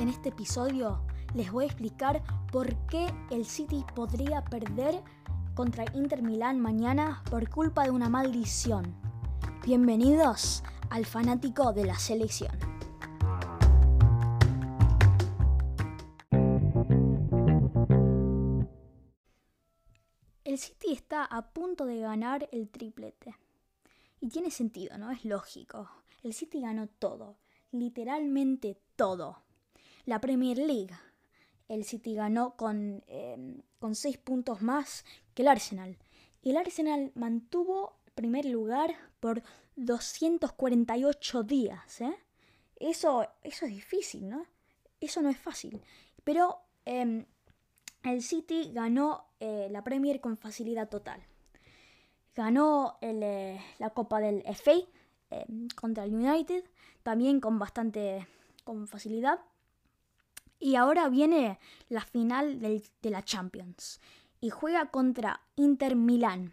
[0.00, 4.94] En este episodio les voy a explicar por qué el City podría perder
[5.54, 8.94] contra Inter Milán mañana por culpa de una maldición.
[9.62, 12.58] Bienvenidos al fanático de la selección.
[20.42, 23.36] El City está a punto de ganar el triplete.
[24.18, 25.10] Y tiene sentido, ¿no?
[25.10, 25.90] Es lógico.
[26.22, 27.36] El City ganó todo,
[27.70, 29.49] literalmente todo.
[30.10, 30.90] La Premier League.
[31.68, 35.98] El City ganó con, em, con seis puntos más que el Arsenal.
[36.42, 39.40] Y el Arsenal mantuvo primer lugar por
[39.76, 42.00] 248 días.
[42.00, 42.12] ¿eh?
[42.80, 44.46] Eso, eso es difícil, ¿no?
[45.00, 45.80] Eso no es fácil.
[46.24, 47.24] Pero em,
[48.02, 51.22] el City ganó eh, la Premier con facilidad total.
[52.34, 54.72] Ganó eh, la Copa del FA
[55.30, 55.46] eh,
[55.76, 56.64] contra el United,
[57.04, 58.26] también con bastante
[58.64, 59.38] con facilidad.
[60.60, 61.58] Y ahora viene
[61.88, 64.00] la final de la Champions
[64.40, 66.52] y juega contra Inter Milán.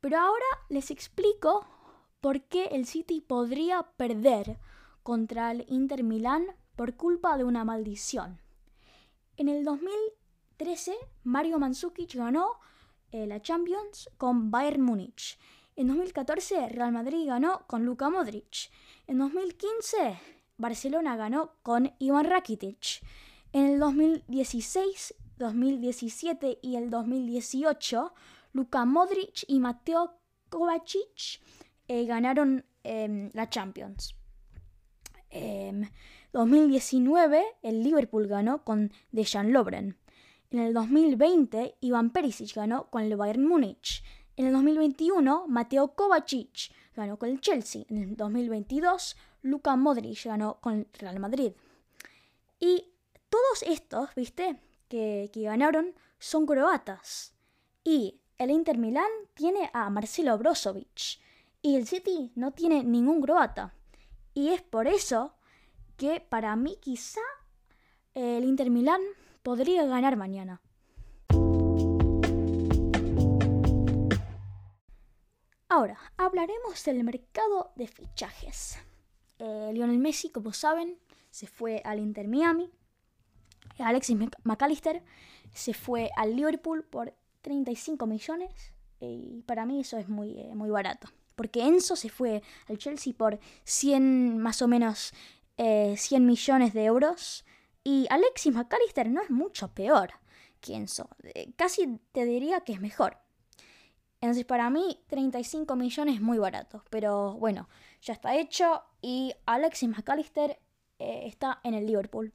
[0.00, 1.66] Pero ahora les explico
[2.20, 4.58] por qué el City podría perder
[5.02, 8.40] contra el Inter Milán por culpa de una maldición.
[9.36, 12.52] En el 2013, Mario Mandzukic ganó
[13.12, 15.38] eh, la Champions con Bayern Múnich.
[15.74, 18.70] En 2014 Real Madrid ganó con Luka Modric.
[19.06, 20.18] En 2015
[20.58, 23.02] Barcelona ganó con Ivan Rakitic.
[23.52, 28.12] En el 2016, 2017 y el 2018
[28.52, 30.18] Luka Modric y Mateo
[30.48, 31.40] Kovacic
[31.88, 34.14] eh, ganaron em, la Champions.
[35.30, 35.90] En em,
[36.32, 39.98] 2019 el Liverpool ganó con Dejan Lovren.
[40.50, 44.04] En el 2020, Iván Perisic ganó con el Bayern Múnich.
[44.36, 47.84] En el 2021, Mateo Kovacic ganó con el Chelsea.
[47.88, 51.52] En el 2022, Luka Modric ganó con el Real Madrid.
[52.60, 52.92] Y
[53.30, 57.34] todos estos, viste, que, que ganaron son croatas.
[57.82, 61.18] Y el Inter Milán tiene a Marcelo Brozovic.
[61.62, 63.74] Y el City no tiene ningún croata.
[64.34, 65.34] Y es por eso
[65.96, 67.22] que para mí quizá
[68.12, 69.00] el Inter Milán
[69.42, 70.60] podría ganar mañana.
[75.68, 78.78] Ahora, hablaremos del mercado de fichajes.
[79.38, 80.98] Eh, Lionel Messi, como saben,
[81.30, 82.70] se fue al Inter Miami.
[83.78, 85.02] Alexis McAllister
[85.52, 88.72] se fue al Liverpool por 35 millones.
[89.00, 91.08] Y para mí eso es muy, eh, muy barato.
[91.34, 95.12] Porque Enzo se fue al Chelsea por 100, más o menos,
[95.56, 97.44] 100 eh, millones de euros.
[97.84, 100.10] Y Alexis McAllister no es mucho peor
[100.60, 101.08] que Enzo.
[101.22, 103.18] Eh, casi te diría que es mejor.
[104.26, 106.82] Entonces para mí 35 millones es muy barato.
[106.90, 107.68] Pero bueno,
[108.02, 110.58] ya está hecho y Alexis McAllister
[110.98, 112.34] eh, está en el Liverpool.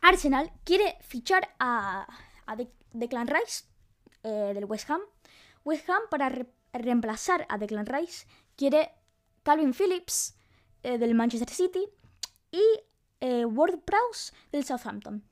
[0.00, 2.06] Arsenal quiere fichar a,
[2.92, 3.64] Declan Rice
[4.22, 5.00] eh, del West Ham.
[5.64, 8.92] West Ham para reemplazar a Declan Rice quiere
[9.42, 10.36] Calvin Phillips
[10.84, 11.84] del Manchester City
[12.52, 12.62] y
[13.18, 15.24] eh, Ward Prowse del Southampton.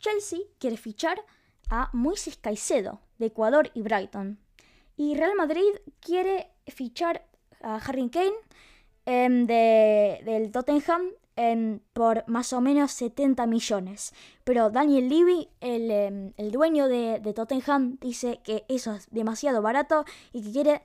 [0.00, 1.24] Chelsea quiere fichar
[1.68, 4.40] a Moises Caicedo de Ecuador y Brighton.
[5.00, 5.62] Y Real Madrid
[5.98, 7.24] quiere fichar
[7.62, 8.34] a Harry Kane
[9.06, 14.12] em, del Tottenham em, por más o menos 70 millones.
[14.44, 20.04] Pero Daniel Levy, el, em, dueño de, de, Tottenham, dice que eso es demasiado barato
[20.34, 20.82] y que quiere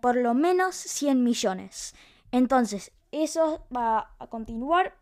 [0.00, 1.94] por lo menos 100 millones.
[2.32, 4.96] Entonces, eso va a continuar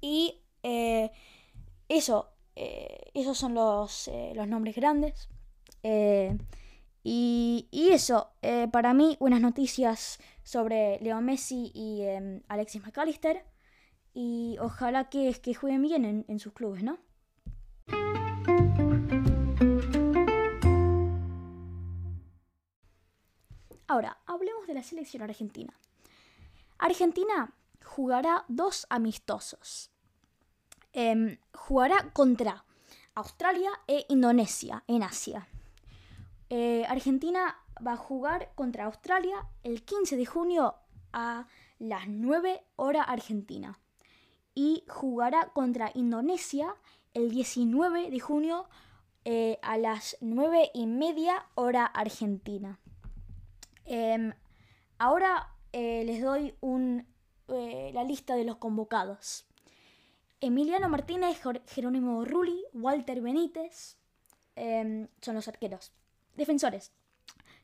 [0.00, 1.10] y eh,
[1.88, 5.28] eso, eh, esos son los, eh, los nombres grandes.
[7.02, 8.30] Y, eso,
[8.72, 13.44] para mí, buenas noticias sobre Leo Messi y em, Alexis McAllister.
[14.14, 16.98] Y ojalá que, que jueguen bien en, en sus clubes, ¿no?
[23.86, 25.72] Ahora, hablemos de la selección argentina.
[26.78, 29.90] Argentina jugará dos amistosos.
[30.92, 32.64] Em, jugará contra
[33.14, 35.48] Australia e Indonesia en Asia.
[36.50, 40.76] Eh, Argentina va a jugar contra Australia el 15 de junio
[41.12, 41.46] a
[41.78, 43.78] las 9 hora Argentina.
[44.54, 46.74] Y jugará contra Indonesia
[47.14, 48.68] el 19 de junio
[49.24, 52.80] eh, a las 9 y media hora Argentina.
[53.84, 54.32] Em,
[54.98, 56.54] ahora eh, les doy
[57.48, 59.46] la lista de los convocados.
[60.40, 63.96] Emiliano Martínez, Jerónimo Rulli, Walter Benítez
[64.54, 65.92] em, son los arqueros.
[66.38, 66.92] Defensores.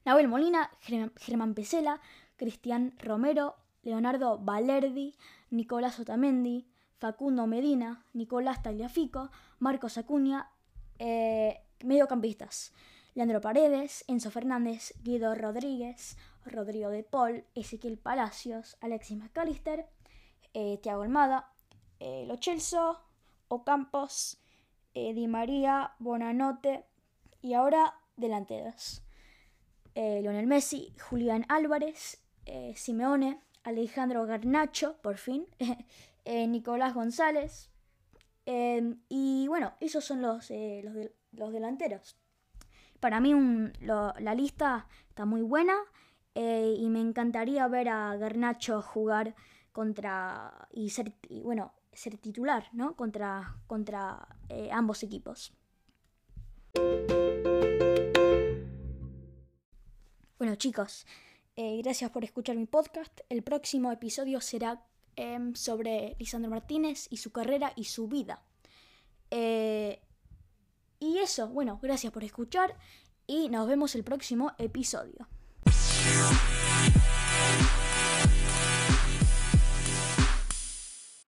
[0.05, 2.01] Nahuel Molina, Germán Pesela,
[2.37, 5.15] Cristian Romero, Leonardo Valerdi,
[5.51, 6.67] Nicolás Otamendi,
[6.99, 9.31] Facundo Medina, Nicolás Tagliafico,
[9.61, 10.51] Marcos Acuña,
[10.99, 12.73] eh, mediocampistas.
[13.15, 19.87] Leandro Paredes, Enzo Fernández, Guido Rodríguez, Rodrigo de Paul, Ezequiel Palacios, Alexis McAllister,
[20.53, 21.53] eh, Thiago Almada,
[22.01, 22.39] eh, Lo
[23.49, 24.39] Ocampos,
[24.95, 26.85] eh, Di María, Bonanote
[27.41, 29.03] y ahora delanteros.
[29.95, 35.47] Eh, Lionel Messi, Julián Álvarez, eh, Simeone, Alejandro Garnacho, por fin,
[36.25, 37.71] eh, Nicolás González.
[38.47, 42.17] eh, y bueno, esos son los, eh, los, del- los delanteros.
[43.01, 43.33] Para mí
[43.81, 45.75] la lista está muy buena
[46.35, 49.35] y me encantaría ver a Garnacho jugar
[49.73, 51.13] contra y ser
[51.43, 52.97] bueno ser titular, ¿no?
[52.97, 54.27] Contra contra
[54.73, 55.53] ambos equipos.
[60.57, 61.07] Chicos,
[61.57, 63.21] eh, gracias por escuchar mi podcast.
[63.29, 64.85] El próximo episodio será
[65.17, 68.43] em, sobre Lisandro Martínez y su carrera y su vida.
[69.31, 70.01] Eh,
[71.01, 72.77] y eso, bueno, gracias por escuchar
[73.27, 75.29] y nos vemos el próximo episodio.